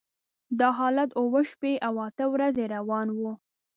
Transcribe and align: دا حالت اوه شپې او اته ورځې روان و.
دا 0.59 0.69
حالت 0.79 1.09
اوه 1.21 1.41
شپې 1.51 1.73
او 1.87 1.93
اته 2.07 2.25
ورځې 2.33 2.63
روان 2.75 3.07
و. 3.19 3.21